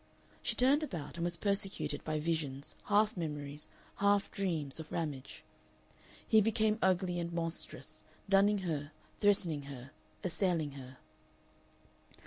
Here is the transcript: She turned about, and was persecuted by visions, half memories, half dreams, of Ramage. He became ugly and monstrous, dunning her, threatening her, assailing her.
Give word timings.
She 0.41 0.55
turned 0.55 0.81
about, 0.81 1.17
and 1.17 1.23
was 1.23 1.37
persecuted 1.37 2.03
by 2.03 2.19
visions, 2.19 2.73
half 2.85 3.15
memories, 3.15 3.69
half 3.97 4.31
dreams, 4.31 4.79
of 4.79 4.91
Ramage. 4.91 5.43
He 6.25 6.41
became 6.41 6.79
ugly 6.81 7.19
and 7.19 7.31
monstrous, 7.31 8.03
dunning 8.27 8.57
her, 8.65 8.93
threatening 9.19 9.61
her, 9.69 9.91
assailing 10.23 10.71
her. 10.71 10.97